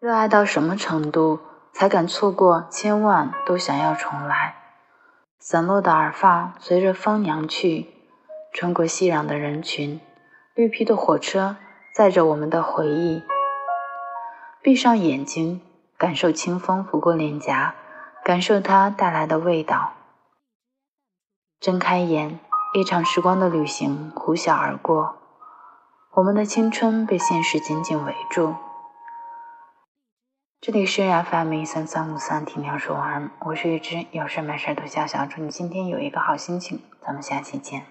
[0.00, 1.40] 热爱到什么程度，
[1.72, 4.54] 才敢错过千万都想要重来？
[5.40, 7.88] 散落的耳发随着风扬去，
[8.52, 10.00] 穿过熙攘的人群，
[10.54, 11.56] 绿皮的火车
[11.92, 13.24] 载着我们的回忆。
[14.62, 15.60] 闭上眼睛，
[15.96, 17.74] 感受清风拂过脸颊，
[18.22, 19.94] 感受它带来的味道。
[21.58, 22.38] 睁开眼，
[22.72, 25.16] 一场时光的旅行呼啸而过，
[26.12, 28.54] 我们的青春被现实紧紧围住。
[30.70, 37.84] 这里是 FM 一三三五三，听鸟说晚安，我是一只有事没事都笑笑，祝你今天有一个好心情，咱们下期见。